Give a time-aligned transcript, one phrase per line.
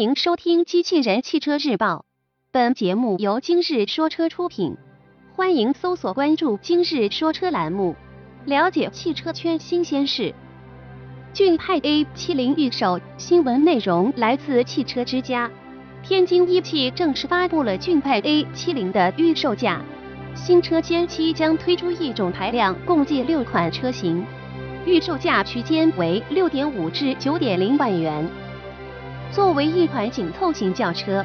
[0.00, 1.96] 欢迎收听《机器人汽车日报》，
[2.50, 4.78] 本节目由今日说车出品。
[5.36, 7.94] 欢迎搜索关注“今日说车”栏目，
[8.46, 10.34] 了解汽车圈新鲜事。
[11.34, 15.50] 骏派 A70 预售新闻内容来自汽车之家。
[16.02, 19.82] 天津一汽正式发布了骏派 A70 的预售价，
[20.34, 24.24] 新车间期将推出一种排量共计六款车型，
[24.86, 28.26] 预售价区间为六点五至九点零万元。
[29.32, 31.24] 作为一款紧凑型轿车，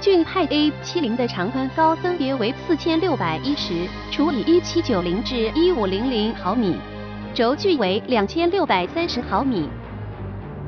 [0.00, 6.76] 骏派 A70 的长宽高分别为四千六百一十除以一七九零至一五零零毫米，
[7.34, 9.68] 轴距为两千六百三十毫米。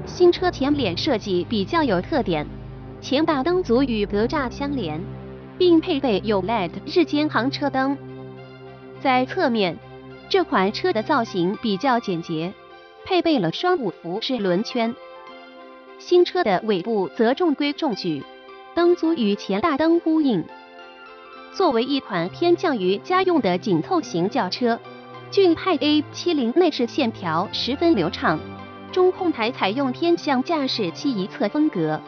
[0.05, 2.47] 新车前脸设计比较有特点，
[3.01, 5.01] 前大灯组与格栅相连，
[5.57, 7.97] 并配备有 LED 日间行车灯。
[9.01, 9.79] 在侧面，
[10.29, 12.53] 这款车的造型比较简洁，
[13.07, 14.95] 配备了双五辐式轮圈。
[16.07, 18.23] 新车的尾部则中规中矩，
[18.75, 20.45] 灯组与前大灯呼应。
[21.55, 24.79] 作为一款偏向于家用的紧凑型轿车，
[25.31, 28.39] 骏派 A70 内饰线条十分流畅，
[28.93, 31.99] 中控台采用偏向驾驶器一侧风格，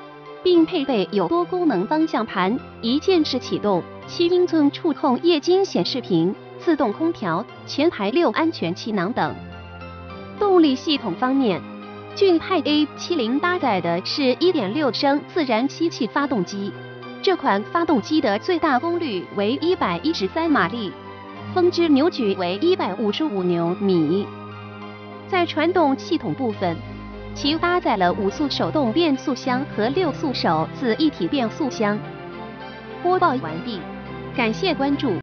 [0.43, 9.35] 并配备有多功能方向盘、一键式启动、七英寸触控液晶显示屏、自动空调、前排六安全气囊等。
[10.39, 11.59] 动力系统方面。
[12.17, 16.73] 骏派 A70 搭载的是1.6升自然吸气发动机，
[17.21, 20.91] 这款发动机的最大功率为113马力，
[21.53, 24.27] 峰值扭矩为155牛米。
[25.29, 26.75] 在传动系统部分，
[27.35, 31.99] 其搭载了五速手动变速箱和六速手自一体变速箱。
[33.03, 33.79] 播报完毕，
[34.35, 35.13] 感谢关注。